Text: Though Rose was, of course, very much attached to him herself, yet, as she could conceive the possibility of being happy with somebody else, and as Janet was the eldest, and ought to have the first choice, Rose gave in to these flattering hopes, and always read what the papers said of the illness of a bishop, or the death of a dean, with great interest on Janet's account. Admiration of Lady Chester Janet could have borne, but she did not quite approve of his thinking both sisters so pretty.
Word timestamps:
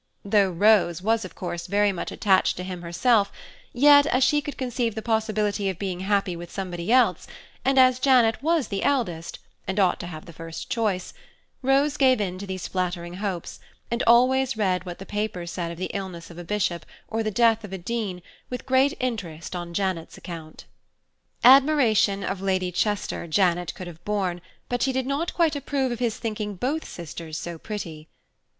Though 0.25 0.49
Rose 0.49 1.03
was, 1.03 1.25
of 1.25 1.35
course, 1.35 1.67
very 1.67 1.91
much 1.91 2.11
attached 2.11 2.57
to 2.57 2.63
him 2.63 2.81
herself, 2.81 3.31
yet, 3.71 4.07
as 4.07 4.23
she 4.23 4.41
could 4.41 4.57
conceive 4.57 4.95
the 4.95 5.03
possibility 5.03 5.69
of 5.69 5.77
being 5.77 5.99
happy 5.99 6.35
with 6.35 6.49
somebody 6.51 6.91
else, 6.91 7.27
and 7.63 7.77
as 7.77 7.99
Janet 7.99 8.41
was 8.41 8.69
the 8.69 8.81
eldest, 8.81 9.37
and 9.67 9.79
ought 9.79 9.99
to 9.99 10.07
have 10.07 10.25
the 10.25 10.33
first 10.33 10.71
choice, 10.71 11.13
Rose 11.61 11.97
gave 11.97 12.19
in 12.19 12.39
to 12.39 12.47
these 12.47 12.67
flattering 12.67 13.13
hopes, 13.17 13.59
and 13.91 14.01
always 14.07 14.57
read 14.57 14.87
what 14.87 14.97
the 14.97 15.05
papers 15.05 15.51
said 15.51 15.71
of 15.71 15.77
the 15.77 15.91
illness 15.93 16.31
of 16.31 16.39
a 16.39 16.43
bishop, 16.43 16.83
or 17.07 17.21
the 17.21 17.29
death 17.29 17.63
of 17.63 17.71
a 17.71 17.77
dean, 17.77 18.23
with 18.49 18.65
great 18.65 18.97
interest 18.99 19.55
on 19.55 19.71
Janet's 19.71 20.17
account. 20.17 20.65
Admiration 21.43 22.23
of 22.23 22.41
Lady 22.41 22.71
Chester 22.71 23.27
Janet 23.27 23.75
could 23.75 23.85
have 23.85 24.03
borne, 24.03 24.41
but 24.67 24.81
she 24.81 24.91
did 24.91 25.05
not 25.05 25.35
quite 25.35 25.55
approve 25.55 25.91
of 25.91 25.99
his 25.99 26.17
thinking 26.17 26.55
both 26.55 26.85
sisters 26.89 27.37
so 27.37 27.59
pretty. 27.59 28.09